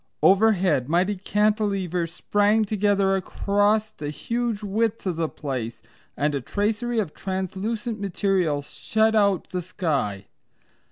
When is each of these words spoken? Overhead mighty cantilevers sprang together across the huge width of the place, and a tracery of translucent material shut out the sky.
Overhead 0.23 0.89
mighty 0.89 1.15
cantilevers 1.15 2.11
sprang 2.11 2.65
together 2.65 3.15
across 3.15 3.91
the 3.91 4.09
huge 4.09 4.63
width 4.63 5.05
of 5.05 5.15
the 5.17 5.29
place, 5.29 5.83
and 6.17 6.33
a 6.33 6.41
tracery 6.41 6.97
of 6.97 7.13
translucent 7.13 7.99
material 7.99 8.63
shut 8.63 9.13
out 9.13 9.51
the 9.51 9.61
sky. 9.61 10.25